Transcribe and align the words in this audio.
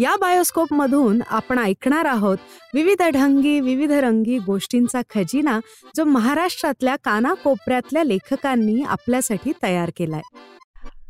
या 0.00 0.16
बायोस्कोप 0.16 0.72
मधून 0.72 1.22
आपण 1.28 1.58
ऐकणार 1.58 2.04
आहोत 2.04 2.38
विविध 2.74 3.02
ढंगी 3.02 3.60
विविध 3.60 3.90
रंगी 3.90 4.38
गोष्टींचा 4.38 5.00
खजिना 5.10 5.60
जो 5.96 6.04
महाराष्ट्रातल्या 6.04 6.96
कानाकोपऱ्यातल्या 6.96 8.04
लेखकांनी 8.04 8.82
आपल्यासाठी 8.82 9.52
तयार 9.62 9.90
केलाय. 9.96 10.20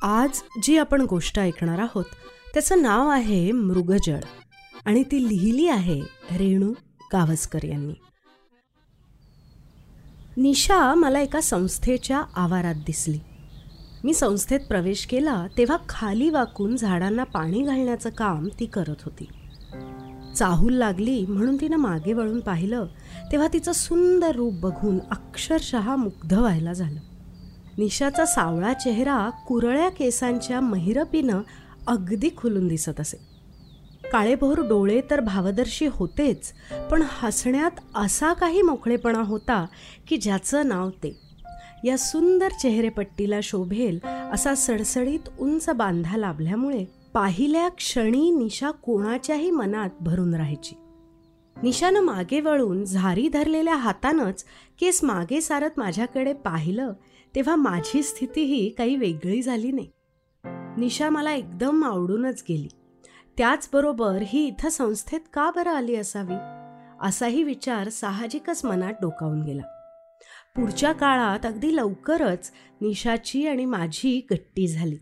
आज 0.03 0.41
जी 0.63 0.79
आपण 0.79 1.01
गोष्ट 1.01 1.39
ऐकणार 1.39 1.79
आहोत 1.79 2.05
त्याचं 2.55 2.83
नाव 2.83 3.09
आहे 3.09 3.53
मृगजळ 3.53 4.21
आणि 4.85 5.03
ती 5.03 5.29
लिहिली 5.29 5.69
आहे 5.69 6.01
रेणू 6.39 6.73
गावस्कर 7.13 7.65
यांनी. 7.65 7.95
निशा 10.37 10.95
मला 10.95 11.21
एका 11.21 11.41
संस्थेच्या 11.41 12.23
आवारात 12.37 12.75
दिसली. 12.75 13.19
मी 14.09 14.15
संस्थेत 14.15 14.61
प्रवेश 14.69 15.07
केला 15.07 15.47
तेव्हा 15.59 15.77
खाली 15.89 16.31
वाकून 16.31 16.77
झाडांना 16.77 17.25
पाणी 17.25 17.63
घालण्याचं 17.63 18.11
काम 18.11 18.49
ती 18.61 18.67
करत 18.67 18.95
होती. 19.05 19.29
चाहूल 20.37 20.73
लागली 20.73 21.27
म्हणून 21.27 21.57
तिनं 21.61 21.77
मागे 21.77 22.13
वळून 22.13 22.41
पाहिलं 22.41 22.87
तेव्हा 23.33 23.49
तिचं 23.53 23.73
सुंदर 23.73 24.37
रूप 24.37 24.55
बघून 24.55 24.99
अक्षरशः 25.11 25.97
मुग्ध 25.97 26.35
व्हायला 26.35 26.73
झालं. 26.73 27.01
निशाचा 27.79 28.27
सावळा 28.27 28.73
चेहरा 28.73 29.31
कुरळ्या 29.31 29.89
केसांच्या 29.89 30.61
महिरपीनं 30.61 31.41
अगदी 31.87 32.31
खुलून 32.37 32.69
दिसत 32.69 33.01
असे. 33.01 33.17
काळेभोर 34.13 34.69
डोळे 34.69 35.01
तर 35.11 35.21
भावदर्शी 35.21 35.87
होतेच 35.87 36.53
पण 36.91 37.03
हसण्यात 37.07 37.81
असा 37.95 38.33
काही 38.33 38.63
मोकळेपणा 38.63 39.23
होता 39.23 39.67
की 40.09 40.17
ज्याचं 40.17 40.69
नाव 40.69 40.91
ते 40.91 41.28
या 41.85 41.99
सुंदर 41.99 42.49
चेहरेपट्टीला 42.51 43.41
शोभेल 43.43 43.99
असा 44.33 44.55
सडसडीत 44.55 45.29
उंच 45.39 45.71
बांधा 45.71 46.17
लाभल्यामुळे 46.17 46.85
पाहिल्या 47.15 47.69
क्षणी 47.69 48.31
निशा 48.31 48.71
कोणाच्याही 48.71 49.51
मनात 49.51 49.91
भरून 50.01 50.35
राहायची. 50.35 50.77
निशानं 51.63 52.01
मागे 52.01 52.41
वळून 52.41 52.85
झारी 52.85 53.29
धरलेल्या 53.29 53.75
हातानंच 53.75 54.45
केस 54.81 55.05
मागे 55.05 55.41
सारत 55.41 55.71
माझ्याकडे 55.77 56.33
पाहिलं 56.33 56.93
तेव्हा 57.35 57.57
माझी 57.57 58.03
स्थितीही 58.03 58.69
काही 58.69 58.97
वेगळी 58.97 59.43
झाली 59.43 59.73
नाही. 59.73 59.89
निशा 60.77 61.11
मला 61.11 61.33
एकदम 61.33 61.85
आवडूनच 61.85 62.45
गेली. 62.49 62.69
त्याचबरोबर 63.39 64.19
ही 64.27 64.47
इथं 64.47 64.69
संस्थेत 64.69 65.21
का 65.35 65.51
बरं 65.51 65.71
आली 65.71 65.97
असावी? 65.97 66.35
असाही 67.09 67.43
विचार 67.43 67.89
साहजिकच 67.89 68.65
मनात 68.65 68.93
डोकावून 69.01 69.43
गेला. 69.43 69.63
पुढच्या 70.59 70.93
काळात 70.93 71.47
अगदी 71.47 71.77
लवकरच 71.77 72.53
निशाची 72.81 73.47
आणि 73.47 73.65
माझी 73.65 74.27
गट्टी 74.31 74.67
झाली. 74.67 74.97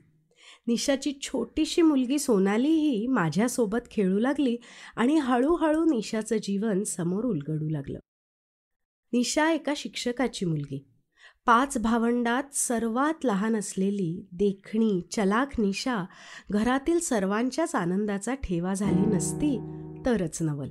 निशाची 0.67 1.13
छोटीशी 1.23 1.83
मुलगी 1.83 2.19
सोनालीही 2.19 3.07
माझ्यासोबत 3.07 3.79
खेळू 3.91 4.19
लागली 4.19 4.57
आणि 4.97 5.19
हळूहळू 5.19 5.85
निशाचं 5.85 6.37
जीवन 6.37 6.83
समोर 6.83 7.25
उलगडू 7.25 7.69
लागलं. 7.69 7.99
निशा 9.13 9.51
एका 9.51 9.73
शिक्षकाची 9.77 10.47
मुलगी. 10.47 10.89
पाच 11.47 11.79
भावंडात 11.79 12.55
सर्वात 12.55 13.25
लहान 13.25 13.57
असलेली 13.57 14.29
देखणी 14.33 15.01
चलाख 15.13 15.47
निशा 15.59 16.05
घरातील 16.51 16.99
सर्वांच्याच 16.99 17.75
आनंदाचा 17.75 18.35
ठेवा 18.35 18.75
झाली 18.75 19.07
नसती 19.07 19.59
तरच 20.07 20.39
नवल. 20.43 20.69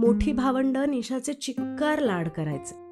मोठी 0.00 0.32
भावंड 0.32 0.78
निशाचे 0.78 1.32
चिक्कार 1.32 1.98
लाड 1.98 2.28
करायचे. 2.28 2.91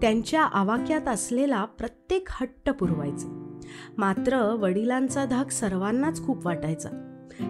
त्यांच्या 0.00 0.42
आवाक्यात 0.42 1.08
असलेला 1.08 1.64
प्रत्येक 1.64 2.28
हट्ट 2.30 2.70
पुरवायचे. 2.70 3.26
मात्र 3.98 4.54
वडिलांचा 4.54 5.24
धाक 5.24 5.50
सर्वांनाच 5.50 6.26
खूप 6.26 6.46
वाटायचा. 6.46 6.88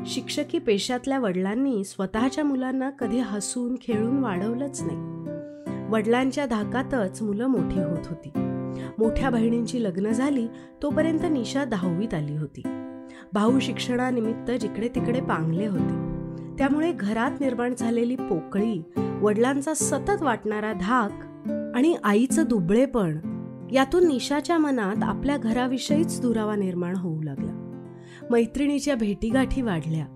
शिक्षकी 0.06 0.58
पेशातल्या 0.58 1.18
वडिलांनी 1.18 1.84
स्वतःच्या 1.84 2.44
मुलांना 2.44 2.90
कधी 2.90 3.18
हसून 3.18 3.76
खेळून 3.82 4.18
वाढवलंच 4.18 4.82
नाही. 4.82 5.18
वडिलांच्या 5.90 6.46
धाकातच 6.46 7.22
मुलं 7.22 7.46
मोठी 7.46 7.80
होत 7.80 8.06
होती. 8.06 8.30
मोठ्या 8.98 9.30
बहिणींची 9.30 9.84
लग्न 9.84 10.10
झाली 10.10 10.48
तोपर्यंत 10.82 11.20
निशा 11.30 11.64
दहावीत 11.64 12.14
आली 12.14 12.36
होती. 12.36 12.62
भाऊ 13.32 13.58
शिक्षणानिमित्त 13.58 14.50
जिकडे 14.50 14.88
तिकडे 14.88 15.20
पांगले 15.20 15.66
होते. 15.66 16.08
त्यामुळे 16.58 16.92
घरात 16.92 17.40
निर्माण 17.40 17.74
झालेली 17.78 18.16
पोकळी 18.16 18.82
वडिलांचा 19.20 19.74
सतत 19.74 20.22
वाटणारा 20.22 20.72
धाक 20.72 21.27
आणि 21.74 21.96
आईचं 22.04 22.44
दुबळेपण 22.48 23.18
यातून 23.72 24.06
निशाच्या 24.08 24.58
मनात 24.58 25.02
आपल्या 25.02 25.36
घराविषयीच 25.36 26.20
दुरावा 26.20 26.56
निर्माण 26.56 26.96
होऊ 26.96 27.22
लागला. 27.22 27.52
मैत्रिणीच्या 28.30 28.94
भेटीगाठी 28.94 29.62
वाढल्या. 29.62 30.06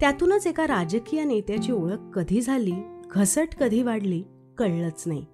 त्यातूनच 0.00 0.46
एका 0.46 0.66
राजकीय 0.66 1.24
नेत्याची 1.24 1.72
ओळख 1.72 1.98
कधी 2.14 2.40
झाली 2.40 2.74
घसट 3.10 3.54
कधी 3.60 3.82
वाढली 3.82 4.24
कळलंच 4.58 5.02
नाही. 5.06 5.26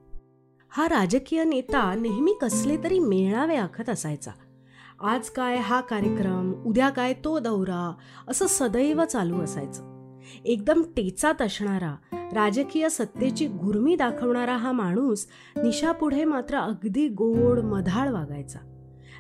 हा 0.71 0.89
राजकीय 0.89 1.45
नेता 1.45 1.95
नेहमी 1.95 2.35
कसले 2.41 2.77
तरी 2.85 2.99
मेळावे 2.99 3.57
आखत 3.57 3.91
असायचा. 3.91 4.31
आज 5.01 5.31
काय 5.31 5.57
हा 5.57 5.81
कार्यक्रम 5.81 6.63
उद्या 6.67 6.89
काय 6.89 7.15
तो 7.25 7.39
दौरा 7.39 7.95
असं 8.29 8.47
सदैव 8.49 9.05
चालू 9.05 9.41
असायचं. 9.41 9.88
एकदम 10.45 10.83
टेचात 10.83 11.43
असणारा 11.43 11.95
राजकीय 12.13 12.89
सत्तेची 12.89 13.49
घुरमी 13.49 13.97
दाखवणारा 13.97 14.57
हा 14.57 14.73
माणूस 14.73 15.27
निशापुढे 15.57 16.25
मात्र 16.25 16.59
अगदी 16.59 17.09
गोड 17.09 17.59
मधाळ 17.59 18.09
वागायचा. 18.09 18.59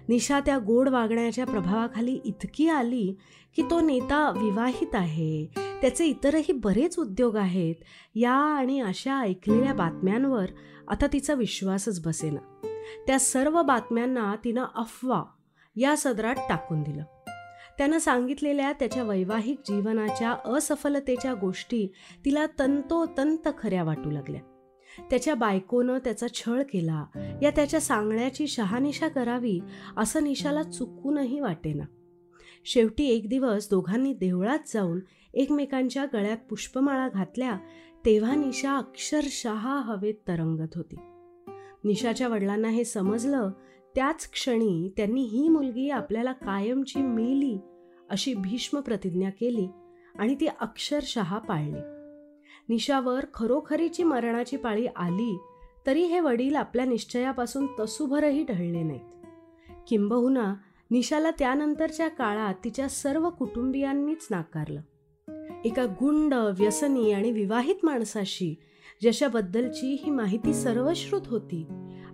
निशा 0.08 0.40
त्या 0.40 0.58
गोड 0.58 0.88
वागण्याच्या 0.88 1.46
प्रभावाखाली 1.46 2.20
इतकी 2.24 2.68
आली 2.68 3.16
की 3.56 3.62
तो 3.62 3.80
नेता 3.80 4.30
विवाहित 4.30 4.94
आहे 4.94 5.46
त्याचे 5.80 6.04
इतरही 6.04 6.52
बरेच 6.52 6.98
उद्योग 6.98 7.36
आहेत 7.36 7.74
या 8.14 8.32
आणि 8.32 8.80
अशा 8.80 9.20
ऐकलेल्या 9.20 9.74
बातम्यांवर 9.74 10.46
आता 10.88 11.06
तिचा 11.12 11.34
विश्वासच 11.34 12.06
बसेना. 12.06 12.66
त्या 13.06 13.18
सर्व 13.18 13.62
बातम्यांना 13.62 14.34
तिनं 14.44 14.64
अफवा 14.74 15.22
या 15.76 15.94
सदरात 15.96 16.34
टाकून 16.48 16.82
दिलं. 16.82 17.02
त्यानं 17.78 17.98
सांगितलेल्या 17.98 18.72
त्याच्या 18.72 19.02
वैवाहिक 19.02 19.58
जीवनाच्या 19.58 20.36
असफलतेच्या 20.44 21.34
गोष्टी 21.34 21.92
तिला 22.24 22.46
तंतोतंत 22.58 23.48
खऱ्या 23.58 23.84
वाटू 23.84 24.10
लागल्या. 24.10 24.40
त्याच्या 25.10 25.34
बायकोनं 25.34 25.98
त्याचा 25.98 26.26
छळ 26.34 26.62
केला 26.62 27.04
या 27.42 27.50
त्याच्या 27.50 27.80
सांगण्याची 27.80 28.46
शहानिशा 28.46 29.08
करावी 29.08 29.60
असं 29.96 30.24
निशाला 30.24 30.62
चुकूनही 30.62 31.40
वाटेना. 31.40 31.84
शेवटी 32.64 33.08
एक 33.08 33.28
दिवस 33.28 33.70
दोघांनी 33.70 34.12
देवळात 34.12 34.58
जाऊन 34.66 35.00
एकमेकांच्या 35.34 36.06
गळ्यात 36.12 36.38
पुष्पमाळा 36.50 37.08
घातल्या 37.08 37.56
तेव्हा 38.04 38.34
निशा 38.34 38.76
अक्षरशः 38.76 39.78
हवेत 39.78 40.14
तरंगत 40.28 40.74
होती. 40.74 40.96
निशाच्या 41.84 42.28
वडिलांना 42.28 42.68
हे 42.68 42.84
समजलं 42.84 43.50
त्याच 43.98 44.30
क्षणी 44.30 44.92
त्यांनी 44.96 45.22
ही 45.22 45.48
मुलगी 45.48 45.90
आपल्याला 45.90 46.32
कायमची 46.32 47.02
मेली 47.02 47.58
अशी 48.10 48.34
भीष्म 48.34 48.80
प्रतिज्ञा 48.80 49.30
केली 49.30 49.68
आणि 50.18 50.34
ती 50.34 50.46
अक्षरशः 50.46 51.38
पाळली. 51.38 51.80
निशावर 52.68 53.24
खरोखरीची 53.34 54.02
मरणाची 54.02 54.56
पाळी 54.56 54.86
आली 54.86 55.38
तरी 55.86 56.02
हे 56.02 56.20
वडील 56.20 56.56
आपल्या 56.56 56.84
निश्चयापासून 56.84 57.66
तसूभरही 57.80 58.42
ढळले 58.42 58.82
नाहीत. 58.82 59.26
किंबहुना 59.88 60.54
निशाला 60.90 61.30
त्यानंतरच्या 61.30 62.08
काळात 62.08 62.54
तिच्या 62.64 62.88
सर्व 62.88 63.30
कुटुंबियांनीच 63.30 64.28
नाकारलं. 64.30 64.80
एका 65.64 65.84
गुंड 65.84 66.34
व्यसनी 66.34 67.12
आणि 67.12 67.32
विवाहित 67.32 67.76
माणसाशी 67.82 68.54
ज्याच्याबद्दलची 69.00 70.02
ही 70.04 70.10
माहिती 70.10 70.54
सर्वश्रुत 70.54 71.22
होती 71.26 71.66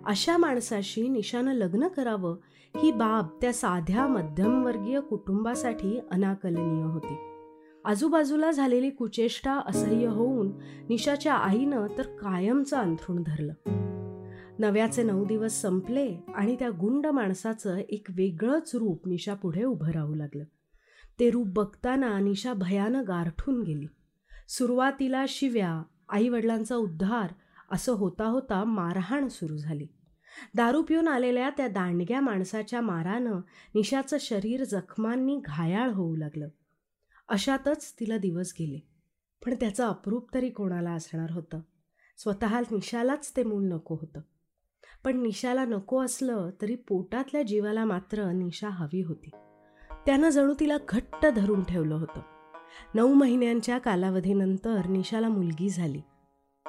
अशा 0.05 0.37
माणसाशी 0.37 1.07
निशानं 1.07 1.53
लग्न 1.53 1.87
करावं 1.87 2.37
ही 2.77 2.91
बाब 2.91 3.27
त्या 3.41 3.53
साध्या 3.53 4.07
मध्यमवर्गीय 4.07 4.99
कुटुंबासाठी 4.99 5.99
अनाकलनीय 6.11 6.83
होती. 6.83 7.17
आजूबाजूला 7.85 8.51
झालेली 8.51 8.89
कुचेष्टा 8.89 9.61
असह्य 9.65 10.07
होऊन 10.07 10.51
निशाच्या 10.89 11.33
आईनं 11.33 11.87
तर 11.97 12.03
कायमचं 12.03 12.77
अंथरूण 12.77 13.23
धरलं. 13.25 13.53
नव्याचे 14.59 15.03
नऊ 15.03 15.25
दिवस 15.25 15.61
संपले 15.61 16.15
आणि 16.35 16.55
त्या 16.55 16.69
गुंड 16.69 17.07
माणसाचं 17.07 17.75
एक 17.75 18.07
वेगळंच 18.09 18.71
रूप 18.73 19.07
निशा 19.07 19.33
पुढे 19.33 19.63
उभं 19.63 19.91
राहू 19.91 20.15
लागलं. 20.15 20.43
ते 21.19 21.29
रूप 21.29 21.47
बघताना 21.47 22.19
निशा 22.19 22.53
भयानं 22.53 23.03
गारठून 23.07 23.63
गेली. 23.63 23.87
सुरुवातीला 24.49 25.25
शिव्या 25.27 25.81
आईवडिलांचा 26.09 26.75
उद्धार 26.75 27.27
असं 27.71 27.93
होता 27.93 28.25
होता 28.25 28.63
मारहाण 28.63 29.27
सुरू 29.27 29.57
झाली. 29.57 29.87
दारू 30.55 30.81
पिऊन 30.81 31.07
आलेल्या 31.07 31.49
त्या 31.49 31.67
दांडग्या 31.67 32.21
माणसाच्या 32.21 32.81
मारानं 32.81 33.39
निशाचं 33.75 34.17
शरीर 34.19 34.63
जखमांनी 34.63 35.41
घायाळ 35.45 35.91
होऊ 35.91 36.15
लागलं. 36.15 36.47
अशातच 37.29 37.93
तिला 37.99 38.17
दिवस 38.17 38.53
गेले. 38.59 38.87
पण 39.45 39.53
त्याचं 39.53 39.87
अप्रूप 39.87 40.33
तरी 40.33 40.49
कोणाला 40.49 40.91
असणार 40.91 41.31
होतं? 41.31 41.59
स्वतः 42.17 42.59
निशालाच 42.59 43.33
ते 43.37 43.43
मूल 43.43 43.67
नको 43.67 43.95
होतं. 43.95 44.19
पण 45.03 45.21
निशाला 45.21 45.65
नको 45.65 46.01
असलं 46.01 46.49
तरी 46.61 46.75
पोटातल्या 46.75 47.41
जीवाला 47.41 47.85
मात्र 47.85 48.31
निशा 48.31 48.69
हवी 48.69 49.01
होती. 49.01 49.29
त्यानं 50.05 50.29
जणू 50.29 50.53
तिला 50.59 50.77
घट्ट 50.89 51.25
धरून 51.25 51.63
ठेवलं 51.63 51.95
होतं. 51.95 52.21
नऊ 52.95 53.13
महिन्यांच्या 53.13 53.77
कालावधीनंतर 53.77 54.87
निशाला 54.87 55.29
मुलगी 55.29 55.69
झाली. 55.69 56.01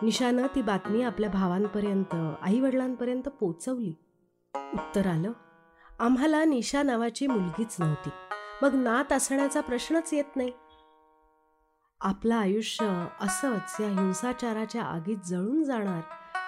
निशानं 0.03 0.47
ती 0.55 0.63
बातमी 0.63 1.03
आपल्या 1.03 1.31
भावांपर्यंत 1.31 2.15
आईवडिलांपर्यंत 2.43 3.29
पोचवली. 3.29 3.93
उत्तर 4.55 5.07
आलं 5.07 5.33
आम्हाला 6.01 6.45
निशा 6.45 6.83
नावाची 6.83 7.27
मुलगीच 7.27 7.77
नव्हती. 7.79 8.11
मग 8.63 8.75
नात 8.75 9.13
असण्याचा 9.13 9.61
प्रश्नच 9.61 10.15
येत 10.15 10.37
नाही. 10.37 10.53
आपलं 12.01 12.35
आयुष्य 12.35 13.05
असंच 13.21 13.77
या 13.81 13.89
हिंसाचाराच्या 13.89 14.83
आगीत 14.83 15.17
जळून 15.27 15.65
जाणार 15.65 16.03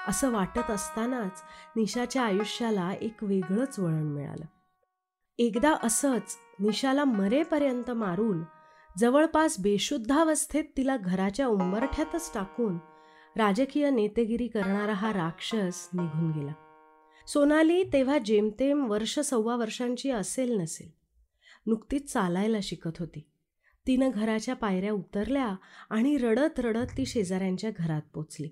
असं 0.08 0.32
वाटत 0.32 0.70
असतानाच 0.70 1.42
निशाच्या 1.76 2.22
आयुष्याला 2.22 2.92
एक 2.92 3.24
वेगळंच 3.24 3.78
वळण 3.78 4.02
मिळालं. 4.02 4.44
एकदा 5.38 5.74
असंच 5.82 6.36
निशाला 6.60 7.04
मरेपर्यंत 7.04 7.90
मारून 7.90 8.42
जवळपास 8.98 9.56
बेशुद्धावस्थेत 9.60 10.64
तिला 10.76 10.96
घराच्या 10.96 11.46
उंबरठ्यातच 11.46 12.34
टाकून 12.34 12.78
राजकीय 13.36 13.90
नेतेगिरी 13.90 14.46
करणारा 14.46 14.92
हा 14.92 15.12
राक्षस 15.12 15.88
निघून 15.94 16.32
गेला. 16.32 16.52
सोनाली 17.26 17.82
तेव्हा 17.82 18.18
जेमतेम 18.18 18.90
वर्ष 18.90 19.20
सव्वा 19.20 19.56
वर्षांची 19.56 20.10
असेल 20.10 20.60
नसेल. 20.60 20.90
नुकतीच 21.66 22.12
चालायला 22.12 22.58
शिकत 22.62 22.98
होती. 22.98 23.30
तिनं 23.86 24.10
घराच्या 24.14 24.54
पायऱ्या 24.54 24.92
उतरल्या 24.92 25.56
आणि 25.90 26.16
रडत 26.16 26.60
रडत 26.60 26.86
ती 26.96 27.06
शेजाऱ्यांच्या 27.06 27.70
घरात 27.78 28.02
पोचली. 28.14 28.48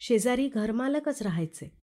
शेजारी 0.00 0.48
घरमालकच 0.48 1.22
राहायचे 1.22 1.78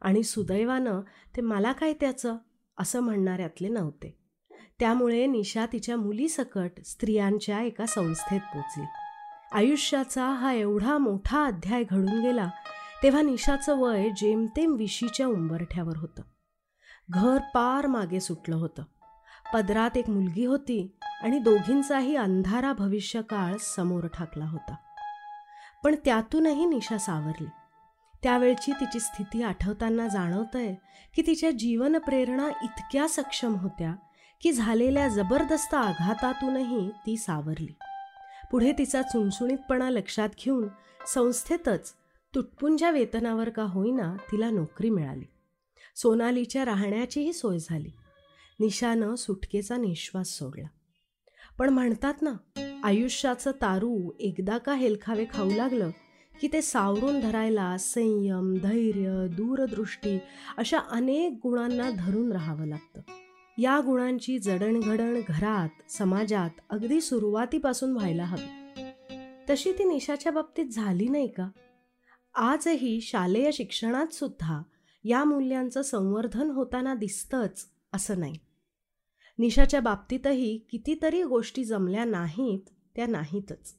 आणि 0.00 0.22
सुदैवानं 0.22 1.00
ते 1.36 1.40
मला 1.40 1.72
काय 1.72 1.92
त्याचं? 1.92 2.36
असं 2.78 3.00
म्हणणाऱ्यातले 3.00 3.68
नव्हते. 3.68 4.18
त्यामुळे 4.78 5.26
निशा 5.26 5.66
तिच्या 5.66 5.96
मुलीसकट 5.96 6.70
स्त्रियांच्या 6.84 7.62
एका 7.62 7.86
संस्थेत 7.86 8.40
पोचली. 8.40 8.84
आयुष्याचा 9.54 10.26
हा 10.26 10.52
एवढा 10.52 10.98
मोठा 10.98 11.44
अध्याय 11.44 11.84
घडून 11.84 12.20
गेला 12.20 12.50
तेव्हा 13.02 13.22
निशाचं 13.22 13.78
वय 13.78 14.10
जेमतेम 14.10 14.74
विशीच्या 14.74 15.26
उंबरठ्यावर 15.26 15.96
होतं. 15.96 16.22
घर 17.10 17.38
पार 17.54 17.86
मागे 17.86 18.20
सुटलं 18.20 18.56
होतं. 18.56 18.82
पदरात 19.54 19.96
एक 19.96 20.10
मुलगी 20.10 20.44
होती 20.44 20.98
आणि 21.22 21.38
दोघींचाही 21.38 22.16
अंधारा 22.16 22.72
भविष्यकाळ 22.72 23.56
समोर 23.60 24.06
ठाकला 24.06 24.44
होता. 24.44 24.74
पण 25.84 25.94
त्यातूनही 26.04 26.66
निशा 26.66 26.98
सावरली. 26.98 27.46
त्यावेळची 28.22 28.72
तिची 28.72 29.00
स्थिती 29.00 29.42
आठवताना 29.42 30.08
जाणवतंय 30.08 30.74
की 31.14 31.22
तिच्या 31.26 31.50
जीवनप्रेरणा 31.50 32.48
इतक्या 32.62 33.08
सक्षम 33.08 33.54
होत्या 33.54 33.94
की 34.40 34.52
झालेल्या 34.52 35.08
जबरदस्त 35.08 35.74
आघातातूनही 35.74 36.90
ती 37.06 37.16
सावरली. 37.16 37.74
पुढे 38.52 38.72
तिचा 38.72 39.02
चुणचुणीतपणा 39.02 39.90
लक्षात 39.90 40.28
घेऊन 40.44 40.68
संस्थेतच 41.06 41.92
तुटपुंज्या 42.34 42.90
वेतनावर 42.90 43.48
का 43.48 43.62
होईना 43.62 44.16
तिला 44.32 44.50
नोकरी 44.50 44.90
मिळाली. 44.90 45.24
सोनालीच्या 45.96 46.64
राहण्याचीही 46.64 47.32
सोय 47.32 47.58
झाली. 47.58 47.90
निशानं 48.60 49.14
सुटकेचा 49.14 49.76
निश्वास 49.76 50.28
सोडला. 50.28 50.66
पण 51.58 51.68
म्हणतात 51.68 52.14
ना 52.22 52.32
आयुष्याचं 52.84 53.50
तारू 53.50 54.10
एकदा 54.20 54.58
का 54.58 54.74
हेलखावे 54.74 55.24
खाऊ 55.34 55.50
लागलं 55.50 55.90
की 56.40 56.48
ते 56.52 56.62
सावरून 56.62 57.20
धरायला 57.20 57.76
संयम 57.78 58.54
धैर्य 58.62 59.26
दूरदृष्टी 59.36 60.18
अशा 60.56 60.78
अनेक 60.78 61.40
गुणांना 61.42 61.90
धरून 61.90 62.32
राहावं 62.32 62.66
लागतं. 62.66 63.00
या 63.58 63.80
गुणांची 63.80 64.38
जडणघडण 64.38 65.20
घरात 65.28 65.90
समाजात 65.90 66.50
अगदी 66.70 67.00
सुरुवातीपासून 67.00 67.92
व्हायला 67.92 68.24
हवी. 68.24 68.48
तशी 69.50 69.72
ती 69.72 69.84
निशाच्या 69.84 70.32
बाबतीत 70.32 70.66
झाली 70.66 71.08
नाही 71.08 71.26
का? 71.26 71.50
आजही 72.34 73.00
शालेय 73.00 73.52
शिक्षणात 73.52 74.06
सुद्धा 74.06 74.62
या 75.04 75.24
मूल्यांचं 75.24 75.82
संवर्धन 75.82 76.50
होताना 76.50 76.94
दिसतंच 76.94 77.66
असं 77.92 78.18
नाही. 78.18 78.34
निशाच्या 79.38 79.80
बाबतीतही 79.80 80.58
कितीतरी 80.70 81.22
गोष्टी 81.22 81.64
जमल्या 81.64 82.04
नाहीत 82.04 82.68
त्या 82.96 83.06
नाहीतच. 83.06 83.76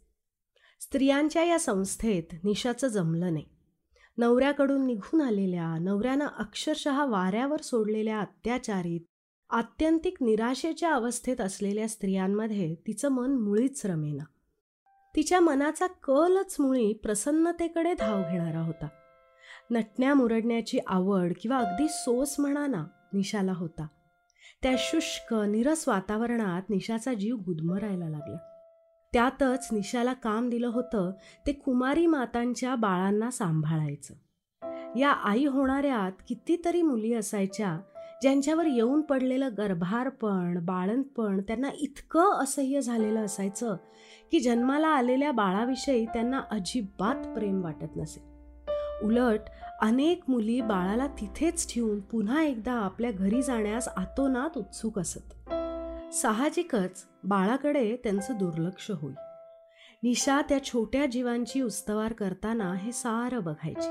स्त्रियांच्या 0.79 1.43
या 1.43 1.59
संस्थेत 1.59 2.33
निशाचं 2.43 2.87
जमलं 2.87 3.33
नाही. 3.33 3.45
नवऱ्याकडून 4.17 4.85
निघून 4.85 5.21
आलेल्या 5.21 5.77
नवऱ्यानं 5.77 6.27
अक्षरशः 6.37 7.05
वाऱ्यावर 7.05 7.61
सोडलेल्या 7.61 8.19
अत्याचारित 8.19 8.99
आत्यंतिक 9.53 10.17
निराशेच्या 10.21 10.93
अवस्थेत 10.93 11.41
असलेल्या 11.41 11.87
स्त्रियांमध्ये 11.87 12.75
तिचं 12.87 13.09
मन 13.09 13.31
मुळीच 13.31 13.85
रमेना. 13.85 14.23
तिच्या 15.15 15.39
मनाचा 15.39 15.87
कलच 15.87 16.55
मुळी 16.59 16.93
प्रसन्नतेकडे 16.93 17.93
धाव 17.93 18.21
घेणारा 18.31 18.59
होता. 18.59 18.87
नटण्या 19.71 20.13
मुरडण्याची 20.13 20.79
आवड 20.87 21.33
किंवा 21.41 21.57
अगदी 21.57 21.87
सोस 21.89 22.35
म्हणा 22.39 22.67
ना 22.67 22.85
निशाला 23.13 23.53
होता. 23.53 23.87
त्या 24.61 24.75
शुष्क 24.77 25.33
निरस 25.33 25.87
वातावरणात 25.87 26.69
निशाचा 26.69 27.13
जीव 27.13 27.35
गुदमरायला 27.35 28.09
लागला. 28.09 28.37
त्यातच 29.13 29.67
निशाला 29.71 30.13
काम 30.13 30.49
दिलं 30.49 30.67
होतं 30.67 31.11
ते 31.47 31.51
कुमारी 31.51 32.07
मातांच्या 32.07 32.75
बाळांना 32.75 33.31
सांभाळायचं. 33.31 34.13
या 34.97 35.11
आई 35.11 35.45
होणाऱ्यात 35.45 36.11
कितीतरी 36.27 36.81
मुली 36.81 37.13
असायच्या 37.13 37.79
ज्यांच्यावर 38.23 38.65
येऊन 38.65 39.01
पडलेलं 39.01 39.49
गर्भारपण 39.57 40.65
बाळंतपण 40.65 41.41
त्यांना 41.41 41.69
इतकं 41.79 42.33
असह्य 42.33 42.81
झालेलं 42.81 43.25
असायचं 43.25 43.75
की 44.31 44.39
जन्माला 44.39 44.87
आलेल्या 44.87 45.31
बाळाविषयी 45.31 46.05
त्यांना 46.05 46.41
अजिबात 46.51 47.15
प्रेम 47.15 47.63
वाटत 47.63 47.95
नसे. 47.95 48.23
उलट 49.07 49.39
अनेक 49.81 50.21
मुली 50.27 50.61
बाळाला 50.61 51.07
तिथेच 51.07 51.73
ठेवून 51.73 51.99
पुन्हा 51.99 52.43
एकदा 52.43 52.71
आपल्या 52.71 53.11
घरी 53.11 53.41
जाण्यास 53.41 53.87
आतोनात 53.87 54.57
उत्सुक 54.57 54.99
असत. 54.99 55.33
साहजिकच 56.13 57.05
बाळाकडे 57.23 57.95
त्यांचं 57.95 58.33
दुर्लक्ष 58.39 58.91
होई 58.91 59.13
निशा 60.03 60.41
त्या 60.49 60.63
छोट्या 60.63 61.05
जीवांची 61.05 61.61
उस्तवार 61.61 62.13
करताना 62.13 62.73
हे 62.73 62.91
सारं 62.91 63.43
बघायची. 63.43 63.89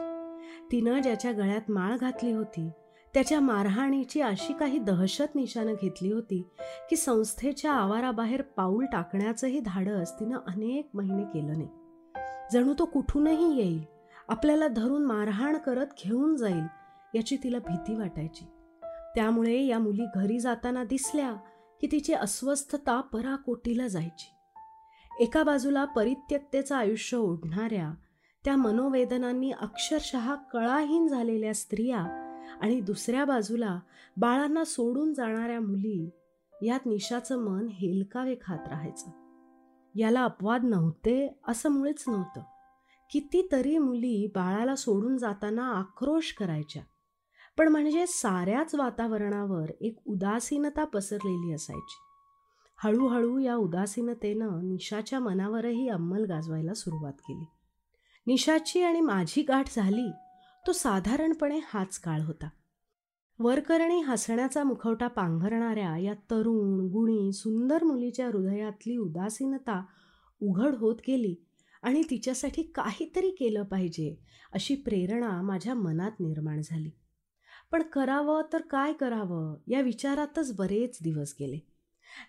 तिनं 0.72 1.00
ज्याच्या 1.00 1.32
गळ्यात 1.32 1.70
माळ 1.70 1.96
घातली 1.96 2.32
होती 2.32 2.70
त्याच्या 3.14 3.40
मारहाणीची 3.40 4.21
अशी 4.21 4.52
काही 4.52 4.78
दहशत 4.78 5.35
निशानं 5.35 5.75
घेतली 5.83 6.12
होती 6.12 6.42
की 6.90 6.97
संस्थेच्या 6.97 7.73
आवाराबाहेर 7.73 8.42
पाऊल 8.42 8.85
टाकण्याचंही 8.85 9.61
धाडस 9.61 10.21
तिनं 10.21 10.38
अनेक 10.47 10.90
महिने 10.95 11.25
केलं 11.25 11.52
नाही. 11.52 11.69
जणू 12.52 12.75
तो 12.78 12.85
कुठूनही 12.85 13.59
येईल 13.59 13.83
आपल्याला 14.28 14.69
धरून 14.69 15.04
मारहाण 15.04 15.57
करत 15.57 15.87
घेऊन 16.04 16.37
जाईल 16.37 16.62
याची 17.14 17.37
तिला 17.37 17.59
भीती 17.59 17.97
वाटायची. 17.97 18.45
त्यामुळे 19.14 19.64
या 19.64 19.78
मुली 19.78 20.07
घरी 20.14 20.40
जाताना 20.40 20.85
दिसल्या 20.85 21.33
की 21.81 21.88
तिची 21.92 22.12
अस्वस्थता 22.12 23.00
पराकोटीला 23.00 23.87
जायची. 23.87 24.35
एका 25.21 25.42
बाजूला 25.42 25.85
परित्यक्तेचं 25.85 26.75
आयुष्य 26.75 27.16
ओढणाऱ्या 27.16 27.95
त्या 28.45 28.57
मनोवेदनांनी 28.57 29.50
अक्षरशः 29.50 30.35
कळाहीन 30.35 31.07
झालेल्या 31.07 31.54
स्त्रिया 31.54 32.28
आणि 32.61 32.80
दुसऱ्या 32.80 33.25
बाजूला 33.25 33.80
बाळांना 34.16 34.64
सोडून 34.64 35.14
जाणाऱ्या 35.14 35.61
मुली 35.61 36.11
यात 36.62 36.87
निशाचं 36.87 37.38
मन 37.38 37.66
हेलकावे 37.68 38.35
खात 38.42 38.68
राहायचं. 38.68 39.11
याला 39.94 40.25
अपवाद 40.25 40.64
नव्हते 40.64 41.38
असं 41.49 41.68
मुळेच 41.68 42.04
नव्हतं. 42.09 42.40
कितीतरी 43.11 43.78
मुली 43.78 44.26
बाळाला 44.35 44.76
सोडून 44.76 45.16
जाताना 45.16 45.66
आक्रोश 45.66 46.32
करायच्या. 46.32 46.82
पण 47.59 47.68
म्हणजे 47.68 48.06
साऱ्याच 48.06 48.75
वातावरणावर 48.75 49.71
एक 49.80 49.99
उदासीनता 50.06 50.85
पसरलेली 50.85 51.52
असायची. 51.52 51.99
हळूहळू 52.85 53.38
या 53.38 53.54
उदासीनतेनं 53.54 54.68
निशाच्या 54.68 55.21
मनावरही 55.21 55.88
अंमल 55.88 56.25
गाजवायला 56.25 56.75
सुरुवात 56.75 57.12
केली. 57.12 57.44
निशाची 58.26 58.82
आणि 58.82 59.00
माझी 59.00 59.42
गाठ 59.42 59.76
झाली 59.76 60.11
तो 60.66 60.73
साधारणपणे 60.73 61.61
हाच 61.64 61.99
काळ 61.99 62.21
होता. 62.21 62.49
वरकरणी 63.38 64.00
हसण्याचा 64.00 64.64
मुखवटा 64.64 65.09
पांघरणाऱ्या 65.09 65.99
या 65.99 66.14
तरुण 66.14 66.88
गुणी 66.88 67.33
सुंदर 67.33 67.83
मुलीच्या 67.83 68.26
हृदयातली 68.26 68.97
उदासीनता 68.97 69.85
उघड 70.40 70.75
होत 70.75 70.97
गेली 71.09 71.35
आणि 71.83 72.02
तिच्यासाठी 72.11 72.62
काहीतरी 72.62 73.31
केलं 73.31 73.62
पाहिजे 73.62 74.16
अशी 74.52 74.75
प्रेरणा 74.75 75.42
माझ्या 75.42 75.75
मनात 75.75 76.11
निर्माण 76.21 76.61
झाली. 76.64 76.90
पण 77.73 77.83
करावं 77.83 78.42
तर 78.52 78.61
काय 78.61 78.92
करावं 78.92 79.57
या 79.66 79.81
विचारातच 79.81 80.57
बरेच 80.57 80.99
दिवस 81.02 81.35
गेले. 81.40 81.59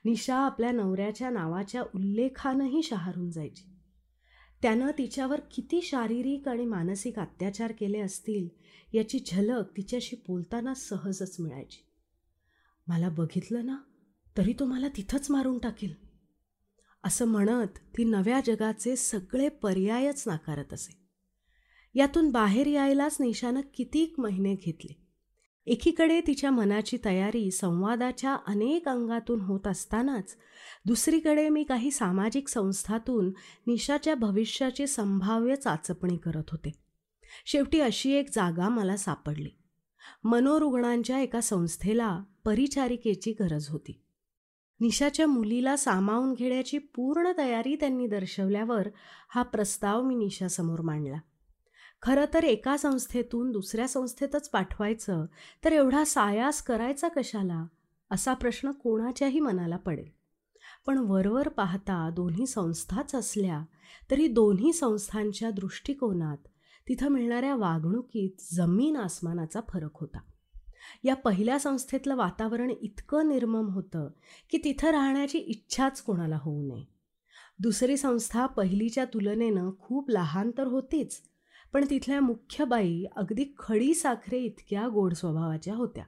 निशा 0.05 0.35
आपल्या 0.35 0.71
नवऱ्याच्या 0.71 1.29
नावाच्या 1.29 1.81
उल्लेखानंही 1.81 2.83
शहारून 2.83 3.31
जायची. 3.31 3.72
त्यानं 4.63 4.91
तिच्यावर 4.97 5.39
किती 5.39 5.81
शारीरिक 5.81 6.47
आणि 6.47 6.65
मानसिक 6.65 7.19
अत्याचार 7.19 7.73
केले 7.79 7.99
असतील 7.99 8.47
याची 8.97 9.19
झलक 9.27 9.77
तिच्याशी 9.77 10.15
बोलताना 10.27 10.73
सहजच 10.73 11.35
मिळायची. 11.39 11.85
मला 12.87 13.09
बघितलं 13.09 13.65
ना 13.65 13.77
तरी 14.37 14.53
तो 14.53 14.65
मला 14.65 14.87
तिथंच 14.87 15.31
मारून 15.31 15.57
टाकेल. 15.57 15.93
असं 17.03 17.25
म्हणत 17.25 17.77
ती 17.97 18.03
नव्या 18.03 18.41
जगाचे 18.45 18.95
सगळे 18.95 19.49
पर्यायच 19.49 20.23
नाकारत 20.27 20.73
असे. 20.73 20.97
यातून 21.93 22.29
बाहेर 22.29 22.67
यायलाच 22.67 23.17
निशानं 23.19 23.61
कितीक 23.73 24.19
महिने 24.19 24.55
घेतले? 24.55 25.02
एकीकडे 25.65 26.21
तिच्या 26.21 26.51
मनाची 26.51 26.97
तयारी 27.05 27.51
संवादाच्या 27.51 28.37
अनेक 28.47 28.89
अंगातून 28.89 29.41
होत 29.41 29.67
असतानाच 29.67 30.35
दुसरीकडे 30.85 31.49
मी 31.49 31.63
काही 31.63 31.91
सामाजिक 31.91 32.47
संस्थातून 32.47 33.31
निशाच्या 33.67 34.15
भविष्याची 34.15 34.87
संभाव्य 34.87 35.55
चाचपणी 35.55 36.17
करत 36.17 36.49
होते. 36.51 36.71
शेवटी 37.45 37.79
अशी 37.79 38.11
एक 38.11 38.29
जागा 38.35 38.69
मला 38.69 38.97
सापडली. 38.97 39.49
मनोरुग्णांच्या 40.23 41.19
एका 41.19 41.41
संस्थेला 41.41 42.19
परिचारिकेची 42.45 43.31
गरज 43.31 43.69
होती. 43.69 44.03
निशाच्या 44.79 45.27
मुलीला 45.27 45.75
सामावून 45.75 46.33
घेण्याची 46.33 46.77
पूर्ण 46.77 47.31
तयारी 47.37 47.75
त्यांनी 47.75 48.07
दर्शवल्यावर 48.07 48.87
हा 49.29 49.43
प्रस्ताव 49.43 50.03
मी 50.03 50.15
निशासमोर 50.15 50.81
मांडला. 50.81 51.17
खरं 52.05 52.25
तर 52.33 52.43
एका 52.43 52.77
संस्थेतून 52.77 53.51
दुसऱ्या 53.51 53.87
संस्थेतच 53.87 54.49
पाठवायचं 54.49 55.25
तर 55.65 55.71
एवढा 55.71 56.03
सायास 56.03 56.61
करायचा 56.61 57.07
कशाला? 57.07 57.65
असा 58.11 58.33
प्रश्न 58.33 58.71
कोणाच्याही 58.71 59.39
मनाला 59.39 59.77
पडेल. 59.77 60.09
पण 60.87 60.97
वरवर 60.97 61.47
पाहता 61.47 62.09
दोन्ही 62.09 62.47
संस्थाच 62.47 63.15
असल्या 63.15 63.63
तरी 64.11 64.27
दोन्ही 64.27 64.73
संस्थांच्या 64.73 65.51
दृष्टिकोनात 65.51 66.37
तिथं 66.89 67.09
मिळणाऱ्या 67.09 67.55
वागणुकीत 67.55 68.53
जमीन 68.53 68.95
आसमानाचा 68.95 69.61
फरक 69.69 69.91
होता. 69.93 70.19
या 71.03 71.15
पहिल्या 71.15 71.59
संस्थेतलं 71.59 72.15
वातावरण 72.15 72.71
इतकं 72.81 73.27
निर्मम 73.27 73.69
होतं 73.69 74.09
की 74.51 74.57
तिथं 74.63 74.87
राहण्याची 74.87 75.37
इच्छाच 75.37 76.01
कोणाला 76.01 76.37
होऊ 76.41 76.73
नये. 76.73 76.83
दुसरी 77.59 77.97
संस्था 77.97 78.45
पहिलीच्या 78.45 79.05
तुलनेनं 79.05 79.71
खूप 79.79 80.09
लहान 80.09 80.51
तर 80.57 80.67
होतीच 80.67 81.21
पण 81.73 81.85
तिथल्या 81.89 82.21
मुख्य 82.21 82.65
बाई 82.65 83.05
अगदी 83.15 83.45
खडी 83.59 83.93
साखरे 83.93 84.37
इतक्या 84.37 84.87
गोड 84.87 85.13
स्वभावाच्या 85.13 85.75
होत्या. 85.75 86.03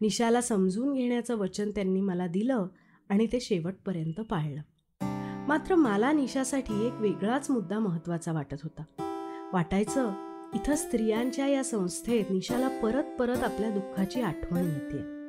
निशाला 0.00 0.40
समजून 0.40 0.92
घेण्याचं 0.92 1.36
वचन 1.36 1.70
त्यांनी 1.70 2.00
मला 2.00 2.26
दिलं 2.26 2.66
आणि 3.08 3.26
ते 3.26 3.40
शेवटपर्यंत 3.40 4.20
पाळलं. 4.20 4.60
मात्र 5.48 5.74
मला 5.74 6.12
निशासाठी 6.12 6.86
एक 6.86 6.92
वेगळाच 6.92 7.50
मुद्दा 7.50 7.78
महत्त्वाचा 7.78 8.32
वाटत 8.32 8.56
होता. 8.62 8.82
वाटायचं 9.52 10.12
इथं 10.54 10.74
स्त्रियांच्या 10.74 11.46
या 11.46 11.64
संस्थेत 11.64 12.24
निशाला 12.30 12.68
परत 12.68 13.04
परत 13.18 13.38
आपल्या 13.38 13.70
दुःखाची 13.70 14.20
आठवण 14.20 14.64
येते 14.64 15.20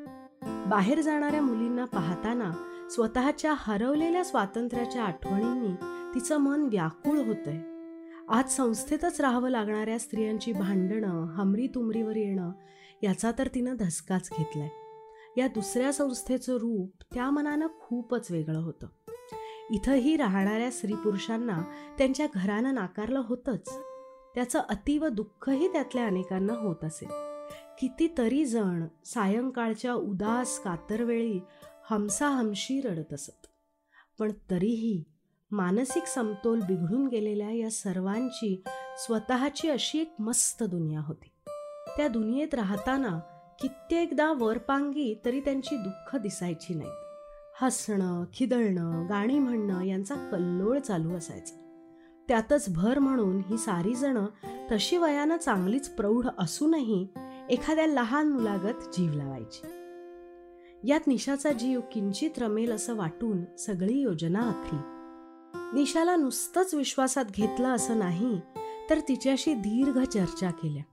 बाहेर 0.69 1.01
जाणाऱ्या 1.01 1.41
मुलींना 1.41 1.85
पाहताना 1.85 2.51
स्वतःच्या 2.89 3.53
हरवलेल्या 3.57 4.23
स्वातंत्र्याच्या 4.23 5.03
आठवणींनी 5.03 5.73
तिचं 6.15 6.37
मन 6.37 6.61
व्याकुळ 6.61 7.17
होतंय. 7.17 7.70
आज 8.31 8.49
संस्थेतच 8.49 9.21
राहावं 9.21 9.49
लागणाऱ्या 9.49 9.99
स्त्रियांची 9.99 10.53
भांडणं 10.53 11.25
हमरी 11.25 11.67
तुमरीवर 11.67 12.15
येणं 12.15 12.51
याचा 13.03 13.31
तर 13.39 13.47
तिनं 13.47 13.75
धसकाच 13.79 14.29
घेतलाय. 14.37 14.69
या 15.37 15.47
दुसऱ्या 15.47 15.93
संस्थेचं 15.93 16.55
रूप 16.55 16.95
त्या 17.13 17.29
मनानं 17.29 17.67
खूपच 17.79 18.31
वेगळं 18.31 18.59
होतं. 18.59 18.87
इथंही 19.71 20.17
राहणाऱ्या 20.17 20.71
स्त्री 20.71 20.93
पुरुषांना 20.93 21.61
त्यांच्या 21.97 22.27
घरानं 22.33 22.73
नाकारलं 22.73 23.21
होतंच. 23.25 23.69
त्याचं 24.35 24.59
अतीव 24.59 25.07
दुःखही 25.07 25.71
त्यातल्या 25.71 26.05
अनेकांना 26.07 26.53
होत 26.53 26.83
असेल 26.83 27.09
कितीतरी 27.79 28.45
जण 28.45 28.85
सायंकाळच्या 29.05 29.93
उदास 29.93 30.59
कातरवेळी 30.59 31.39
हमसाहमशी 31.89 32.81
रडत 32.81 33.13
असत. 33.13 33.47
पण 34.19 34.31
तरीही 34.51 35.03
मानसिक 35.51 36.03
समतोल 36.03 36.59
बिघडून 36.59 37.07
गेलेल्या 37.07 37.51
या 37.51 37.71
सर्वांची 37.71 38.63
स्वतःची 38.97 39.69
अशी 39.69 39.99
एक 39.99 40.13
मस्त 40.19 40.63
दुनिया 40.63 41.01
होती. 41.01 41.31
त्या 41.97 42.07
दुनियेत 42.07 42.55
राहताना 42.55 43.19
कित्येकदा 43.61 44.31
वरपांगी 44.31 45.21
तरी 45.25 45.39
त्यांची 45.39 45.77
दुःख 45.77 46.15
दिसायची 46.15 46.73
नाहीत. 46.73 46.93
हसणं 47.61 48.23
खिदळणं 48.33 49.09
गाणी 49.09 49.39
म्हणणं 49.39 49.83
यांचा 49.83 50.15
कल्लोळ 50.15 50.79
चालू 50.79 51.15
असायचा. 51.15 51.55
त्यातच 52.27 52.65
भर 52.75 52.99
म्हणून 52.99 53.41
ही 53.49 53.57
सारी 53.57 53.95
जणं 53.95 54.25
तशी 54.71 54.97
वयानं 54.97 55.37
चांगलीच 55.37 55.89
प्रौढ 55.89 56.27
असूनही 56.39 57.07
एखाद्या 57.49 57.87
लहान 57.87 58.27
मुलागत 58.27 58.97
जीव 58.97 59.13
लावायची. 59.13 59.67
यात 60.83 61.07
निशाचा 61.07 61.51
जीव 61.51 61.79
किंचित 61.91 62.31
रमेल 62.37 62.71
असं 62.71 62.95
वाटून 62.95 63.55
सगळी 63.55 63.97
योजना 63.99 64.39
आखली. 64.39 65.00
निशाला 65.55 66.15
नुसतंच 66.15 66.73
विश्वासात 66.73 67.25
घेतलं 67.25 67.67
असं 67.67 67.99
नाही 67.99 68.39
तर 68.89 68.99
तिच्याशी 68.99 69.53
दीर्घ 69.53 70.03
चर्चा 70.03 70.51
केल्या. 70.51 70.83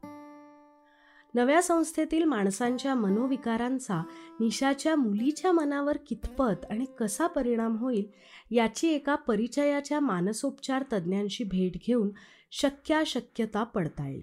नव्या 1.34 1.62
संस्थेतील 1.62 2.24
माणसांच्या 2.24 2.94
मनोविकारांचा 2.94 4.02
निशाच्या 4.40 4.96
मुलीच्या 4.96 5.52
मनावर 5.52 5.96
कितपत 6.06 6.64
आणि 6.70 6.84
कसा 6.98 7.26
परिणाम 7.26 7.76
होईल 7.76 8.06
याची 8.50 8.88
एका 8.88 9.14
परिचयाच्या 9.14 10.00
मानसोपचार 10.00 10.84
तज्ज्ञांशी 10.92 11.44
भेट 11.44 11.72
घेऊन 11.86 12.10
शक्याशक्यता 12.50 13.64
पडताळली 13.64 14.22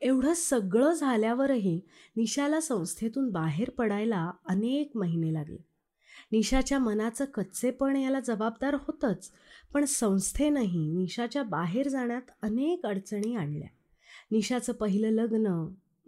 एवढं 0.00 0.34
सगळं 0.34 0.92
झाल्यावरही 0.92 1.80
निशाला 2.16 2.60
संस्थेतून 2.60 3.30
बाहेर 3.30 3.70
पडायला 3.70 4.30
अनेक 4.48 4.96
महिने 4.96 5.34
लागले. 5.34 5.69
निशाच्या 6.32 6.78
मनाचं 6.78 7.24
कच्चेपण 7.24 7.96
याला 7.96 8.20
जबाबदार 8.20 8.74
होतंच 8.74 9.30
पण 9.74 9.84
संस्थेनंही 9.84 10.92
निशाच्या 10.92 11.42
बाहेर 11.42 11.88
जाण्यात 11.88 12.22
अनेक 12.42 12.86
अडचणी 12.86 13.36
आणल्या. 13.36 13.68
निशाचं 14.30 14.72
पहिलं 14.72 15.08
लग्न 15.08 15.66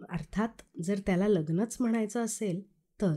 अर्थात 0.09 0.81
जर 0.83 0.99
त्याला 1.05 1.27
लग्नच 1.27 1.77
म्हणायचं 1.79 2.23
असेल 2.23 2.61
तर. 3.01 3.13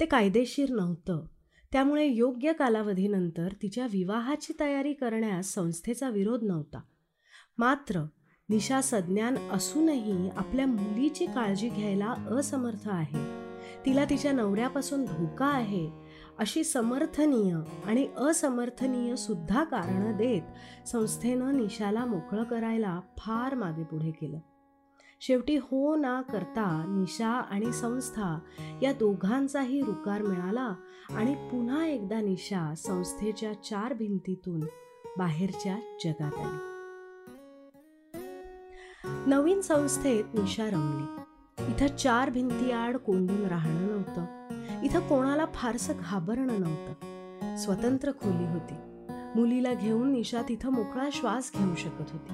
ते 0.00 0.06
कायदेशीर 0.06 0.70
नव्हतं. 0.70 1.24
त्यामुळे 1.72 2.06
योग्य 2.06 2.52
कालावधीनंतर 2.52 3.48
तिच्या 3.62 3.86
विवाहाची 3.86 4.52
तयारी 4.60 4.92
करण्यास 4.92 5.46
संस्थेचा 5.46 6.08
विरोध 6.08 6.42
नव्हता. 6.42 6.80
मात्र 7.58 8.00
निशा 8.48 8.80
सज्ञान 8.80 9.36
असूनही 9.50 10.30
आपल्या 10.30 10.66
मुलीची 10.66 11.26
काळजी 11.26 11.68
घ्यायला 11.68 12.10
असमर्थ 12.10 12.88
आहे. 12.88 13.48
तिला 13.86 14.04
तिच्या 14.04 14.32
नवऱ्यापासून 14.32 15.04
धोका 15.04 15.46
आहे 15.46 16.07
अशी 16.38 16.64
समर्थनीय 16.64 17.56
आणि 17.86 18.08
असमर्थनीय 18.16 19.16
सुद्धा 19.16 19.64
कारणं 19.64 20.16
देत 20.16 20.42
संस्थेनं 20.88 21.56
निशाला 21.56 22.04
मोकळं 22.04 22.42
करायला 22.42 23.00
फार 23.18 23.54
मागे 23.54 23.84
पुढे 23.84 24.10
केलं. 24.10 24.38
शेवटी 25.20 25.56
हो 25.56 25.96
ना 25.96 26.22
करता 26.22 26.84
निशा 26.88 27.28
आणि 27.28 27.72
संस्था 27.72 28.38
या 28.82 28.92
दोघांचाही 28.92 29.80
रुकार 29.80 30.22
मिळाला 30.22 30.74
आणि 31.10 31.34
पुन्हा 31.34 31.86
एकदा 31.86 32.20
निशा 32.20 32.74
संस्थेच्या 32.74 33.62
चार 33.62 33.92
भिंतीतून 33.92 34.60
बाहेरच्या 35.18 35.76
जगात 36.04 36.34
आली. 36.34 36.58
नवीन 39.26 39.60
संस्थेत 39.60 40.24
निशा 40.34 40.70
रमली. 40.70 41.22
इथं 41.72 41.96
चार 41.96 42.30
भिंती 42.30 42.70
आड 42.70 42.96
कोंडून 42.96 43.46
राहणं 43.46 43.86
नव्हतं. 43.86 44.24
इथं 44.84 45.00
कोणाला 45.00 45.44
फारसं 45.54 45.92
घाबरणं 46.00 46.60
नव्हतं. 46.60 47.56
स्वतंत्र 47.56 48.10
खोली 48.10 48.46
होती. 48.46 48.74
मुलीला 49.10 49.74
घेऊन 49.74 50.12
निशा 50.12 50.42
तिथं 50.48 50.72
मोकळा 50.72 51.08
श्वास 51.12 51.52
घेऊ 51.58 51.74
शकत 51.74 52.04
होती. 52.12 52.32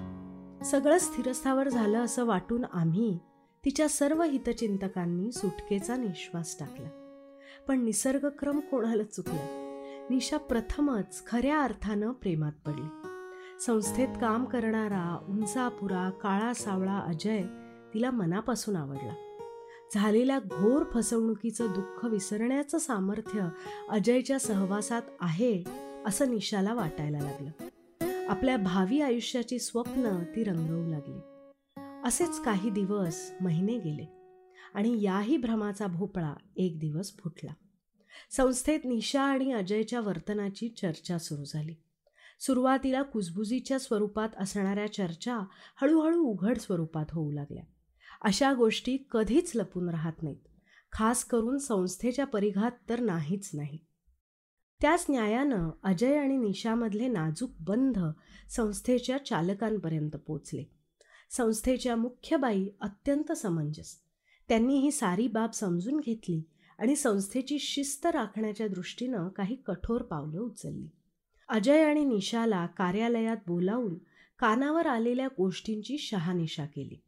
सगळं 0.64 0.98
स्थिरस्थावर 0.98 1.68
झालं 1.68 2.04
असं 2.04 2.24
वाटून 2.24 2.64
आम्ही 2.72 3.18
तिच्या 3.64 3.88
सर्व 3.88 4.22
हितचिंतकांनी 4.22 5.32
सुटकेचा 5.32 5.96
निश्वास 5.96 6.56
टाकला. 6.60 6.88
पण 7.68 7.84
निसर्गक्रम 7.84 8.60
कोणाला 8.60 9.02
चुकला? 9.02 9.60
निशा 10.10 10.36
प्रथमच 10.36 11.26
खऱ्या 11.26 11.60
अर्थानं 11.60 12.12
प्रेमात 12.12 12.52
पडली. 12.66 13.08
संस्थेत 13.66 14.08
काम 14.20 14.44
करणारा 14.44 15.24
उंचापुरा 15.28 16.10
काळा 16.10 16.54
सावळा 16.54 16.98
अजय 16.98 17.42
तिला 17.94 18.10
मनापासून 18.10 18.76
आवडला. 18.76 19.33
झालेल्या 19.92 20.38
घोर 20.38 20.84
फसवणुकीचं 20.94 21.66
दुःख 21.66 22.04
विसरण्याचं 22.04 22.78
सामर्थ्य 22.78 23.48
अजयच्या 23.88 24.38
सहवासात 24.38 25.02
आहे 25.20 25.64
असं 26.06 26.30
निशाला 26.30 26.74
वाटायला 26.74 27.18
लागलं. 27.20 27.50
आपल्या 28.28 28.56
भावी 28.56 29.00
आयुष्याची 29.00 29.58
स्वप्न 29.58 30.22
ती 30.36 30.44
रंगवू 30.44 30.90
लागली. 30.90 31.20
असेच 32.04 32.40
काही 32.40 32.70
दिवस 32.70 33.30
महिने 33.40 33.78
गेले 33.78 34.12
आणि 34.74 35.02
याही 35.02 35.36
भ्रमाचा 35.36 35.86
भोपळा 35.86 36.34
एक 36.56 36.78
दिवस 36.78 37.16
फुटला. 37.18 37.52
संस्थेत 38.30 38.80
निशा 38.84 39.22
आणि 39.22 39.52
अजयच्या 39.52 40.00
वर्तनाची 40.00 40.68
चर्चा 40.68 41.18
सुरू 41.18 41.44
झाली. 41.44 41.74
सुरुवातीला 42.40 43.02
कुजबुजीच्या 43.02 43.78
स्वरूपात 43.78 44.28
असणाऱ्या 44.36 44.92
चर्चा 44.92 45.38
हळूहळू 45.82 46.22
उघड 46.22 46.58
स्वरूपात 46.58 47.06
होऊ 47.12 47.30
लागल्या. 47.30 47.64
अशा 48.24 48.52
गोष्टी 48.52 48.96
कधीच 49.10 49.52
लपून 49.54 49.88
राहत 49.88 50.22
नाहीत. 50.22 50.48
खास 50.92 51.24
करून 51.24 51.58
संस्थेच्या 51.58 52.24
परिघात 52.24 52.70
तर 52.88 53.00
नाहीच 53.00 53.50
नाही 53.54 53.78
त्याच 54.82 55.06
न्यायानं 55.08 55.70
अजय 55.82 56.16
आणि 56.18 56.36
निशामधले 56.36 57.08
नाजूक 57.08 57.50
बंध 57.60 57.98
संस्थेच्या 58.50 59.18
चालकांपर्यंत 59.18 60.10
पोचले. 60.10 60.64
संस्थेच्या 61.30 61.96
मुख्य 61.96 62.36
बाई 62.36 62.68
अत्यंत 62.80 63.32
समंजस. 63.32 63.96
त्यांनी 64.48 64.78
ही 64.78 64.90
सारी 64.90 65.28
बाब 65.28 65.50
समजून 65.50 66.00
घेतली 66.00 66.42
आणि 66.78 66.96
संस्थेची 66.96 67.58
शिस्त 67.58 68.06
राखण्याच्या 68.06 68.68
दृष्टीनं 68.68 69.28
काही 69.28 69.56
कठोर 69.56 70.02
पावलं 70.02 70.40
उचलली. 70.40 70.88
अजय 71.48 71.84
आणि 71.84 72.04
निशाला 72.04 72.66
कार्यालयात 72.66 73.36
बोलावून 73.46 73.94
कानावर 74.38 74.86
आलेल्या 74.86 75.28
गोष्टींची 75.28 75.98
शहानिशा 75.98 76.66
केली. 76.66 77.02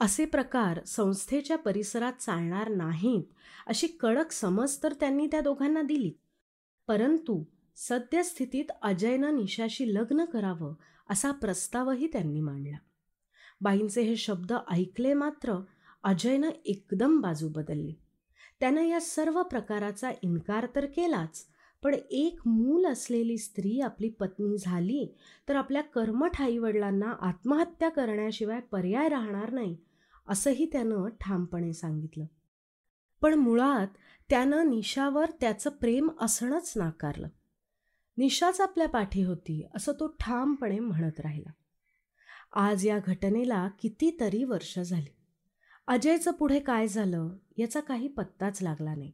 असे 0.00 0.24
प्रकार 0.24 0.80
संस्थेच्या 0.86 1.58
परिसरात 1.58 2.12
चालणार 2.12 2.68
नाहीत 2.68 3.22
अशी 3.66 3.86
कडक 3.86 4.32
समज 4.32 4.76
तर 4.82 4.92
त्यांनी 4.92 5.26
त्या 5.26 5.40
दोघांना 5.40 5.82
दिली. 5.82 6.12
परंतु 6.88 7.44
सद्यस्थितीत 7.76 8.64
अजयनं 8.82 9.36
निशाशी 9.36 9.94
लग्न 9.94 10.24
करावं 10.24 10.74
असा 11.10 11.30
प्रस्तावही 11.30 12.06
त्यांनी 12.06 12.40
मांडला. 12.40 12.76
बाईंचे 13.60 14.02
हे 14.02 14.16
शब्द 14.16 14.52
ऐकले 14.70 15.14
मात्र 15.14 15.54
अजयनं 16.04 16.50
एकदम 16.64 17.20
बाजू 17.20 17.48
बदलली. 17.48 17.94
त्यानं 18.60 18.82
या 18.82 19.00
सर्व 19.00 19.42
प्रकाराचा 19.42 20.10
इन्कार 20.22 20.66
तर 20.76 20.86
केलाच 20.86 21.46
पण 21.82 21.94
एक 22.10 22.40
मूल 22.46 22.86
असलेली 22.86 23.38
स्त्री 23.38 23.80
आपली 23.80 24.08
पत्नी 24.08 24.56
झाली 24.58 25.14
तर 25.48 25.56
आपल्या 25.56 25.82
कर्मठ 25.82 26.40
आईवडिलांना 26.42 27.12
आत्महत्या 27.20 27.88
करण्याशिवाय 27.88 28.60
पर्याय 28.60 29.08
राहणार 29.08 29.52
नाही 29.52 29.76
असंही 30.28 30.66
त्यानं 30.72 31.08
ठामपणे 31.20 31.72
सांगितलं. 31.72 32.24
पण 33.20 33.34
मुळात 33.34 33.88
त्यानं 34.30 34.70
निशावर 34.70 35.30
त्याचं 35.40 35.70
प्रेम 35.70 36.10
असणंच 36.20 36.72
नाकारलं. 36.76 37.28
निशाच 38.16 38.60
आपल्या 38.60 38.88
पाठी 38.88 39.22
होती 39.22 39.66
असं 39.74 39.92
तो 39.92 40.06
ठामपणे 40.20 40.78
म्हणत 40.78 41.20
राहिला. 41.20 41.52
आज 42.52 42.86
या 42.86 42.98
घटनेला 43.06 43.68
कितीतरी 43.68 44.44
वर्ष 44.44 44.78
झाली. 44.78 45.14
अजयचं 45.86 46.32
पुढे 46.32 46.60
काय 46.60 46.88
झालं 46.88 47.36
याचा 47.56 47.80
काही 47.80 48.08
पत्ताच 48.08 48.62
लागला 48.62 48.94
नाही. 48.94 49.12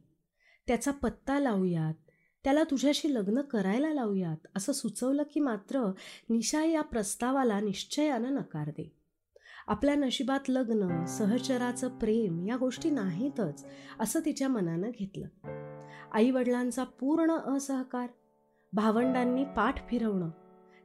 त्याचा 0.67 0.91
पत्ता 0.91 1.39
लावूयात 1.39 1.93
त्याला 2.43 2.63
तुझ्याशी 2.63 3.13
लग्न 3.13 3.41
करायला 3.41 3.93
लावूयात 3.93 4.47
असं 4.55 4.73
सुचवलं 4.73 5.23
की 5.23 5.39
मात्र 5.39 5.91
निशा 6.29 6.63
या 6.63 6.81
प्रस्तावाला 6.81 7.59
निश्चयानं 7.59 8.33
नकार 8.33 8.69
दे. 8.69 9.00
आपल्या 9.67 9.95
नशिबात 9.95 10.49
लग्न 10.49 11.05
सहचराचं 11.05 11.97
प्रेम 11.97 12.45
या 12.47 12.55
गोष्टी 12.55 12.89
नाहीतच 12.89 13.65
असं 13.99 14.19
तिच्या 14.25 14.47
मनानं 14.47 14.89
घेतलं. 14.89 15.27
आईवडिलांचा 16.11 16.83
पूर्ण 16.83 17.31
असहकार 17.31 18.07
भावंडांनी 18.73 19.43
पाठ 19.43 19.89
फिरवणं 19.89 20.29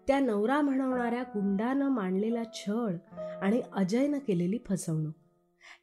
त्या 0.06 0.18
नवरा 0.18 0.61
म्हणवणाऱ्या 0.61 1.23
गुंडानं 1.23 1.88
मांडलेला 1.88 2.42
छळ 2.54 2.95
आणि 3.42 3.62
अजयनं 3.73 4.18
केलेली 4.18 4.59
फसवणूक 4.68 5.14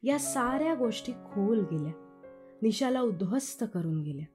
या 0.02 0.18
साऱ्या 0.18 0.74
गोष्टी 0.74 1.12
खोल 1.12 1.60
गेल्या. 1.60 1.92
निशाला 2.62 3.00
उद्ध्वस्त 3.00 3.64
करून 3.74 4.02
गेल्या. 4.02 4.26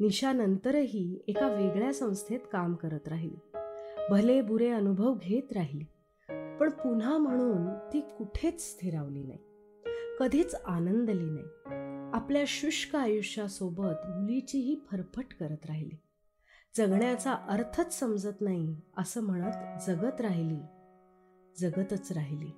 निशानंतरही 0.00 1.24
एका 1.28 1.48
वेगळ्या 1.48 1.92
संस्थेत 1.92 2.40
काम 2.52 2.74
करत 2.74 3.08
राहिली. 3.08 3.58
भले 4.10 4.40
बुरे 4.40 4.68
अनुभव 4.68 5.14
घेत 5.14 5.52
राहिली. 5.52 5.84
पण 6.60 6.70
पुन्हा 6.70 7.18
म्हणून 7.18 7.74
ती 7.92 8.00
कुठेच 8.00 8.72
स्थिरावली 8.72 9.22
नाही. 9.22 9.38
कधीच 10.20 10.54
आनंदली 10.54 11.30
नाही. 11.30 11.46
आपल्या 12.14 12.44
शुष्क 12.46 12.96
आयुष्यासोबत 12.96 14.06
मुलीचीही 14.06 14.80
फरफट 14.90 15.24
करत 15.40 15.66
राहिली. 15.68 16.00
जगण्याचा 16.76 17.32
अर्थच 17.32 17.98
समजत 17.98 18.40
नाही 18.40 18.76
असं 18.96 19.20
म्हणत 19.20 19.82
जगत 19.86 20.20
राहिली. 20.20 20.60
जगतच 21.58 22.12
राहिली. 22.12 22.57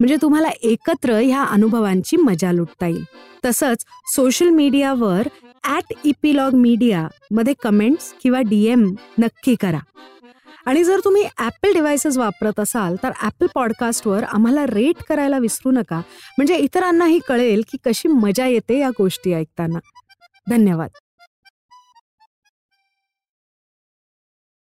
म्हणजे 0.00 0.16
तुम्हाला 0.22 0.48
एकत्र 0.62 1.12
ह्या 1.12 1.42
अनुभवांची 1.42 2.16
मजा 2.16 2.52
लुटता 2.52 2.86
येईल. 2.86 3.04
तसंच 3.44 3.84
सोशल 4.14 4.48
मीडियावर 4.48 5.28
ॲट 5.64 5.92
इपिलॉग 6.04 6.54
मीडिया 6.54 7.06
मध्ये 7.30 7.54
कमेंट्स 7.62 8.12
किंवा 8.22 8.40
डी 8.40 8.64
एम 8.64 8.94
नक्की 9.18 9.54
करा. 9.54 9.78
आणि 10.66 10.84
जर 10.84 11.00
तुम्ही 11.04 11.22
ॲपल 11.38 11.72
डिव्हायसेस 11.72 12.16
वापरत 12.18 12.60
असाल 12.60 12.96
तर 13.02 13.10
ॲपल 13.22 13.46
पॉडकास्टवर 13.54 14.24
आम्हाला 14.24 14.66
रेट 14.66 15.02
करायला 15.08 15.38
विसरू 15.38 15.70
नका. 15.70 16.00
म्हणजे 16.38 16.56
इतरांनाही 16.56 17.18
कळेल 17.28 17.62
की 17.68 17.78
कशी 17.84 18.08
मजा 18.08 18.46
येते 18.46 18.78
या 18.78 18.90
गोष्टी 18.90 19.32
ऐकताना. 19.32 19.78
धन्यवाद. 20.50 20.90